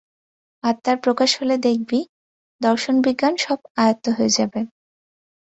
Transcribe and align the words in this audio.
আত্মার 0.63 0.97
প্রকাশ 1.05 1.29
হলে 1.39 1.55
দেখবি, 1.67 1.99
দর্শন 2.61 2.95
বিজ্ঞান 3.05 3.33
সব 3.37 3.59
আয়ত্ত 3.77 4.05
হয়ে 4.17 4.31
যাবে। 4.37 4.59